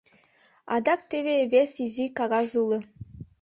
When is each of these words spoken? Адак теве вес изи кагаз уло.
Адак 0.75 1.01
теве 1.09 1.35
вес 1.51 1.71
изи 1.85 2.05
кагаз 2.17 2.51
уло. 2.63 2.79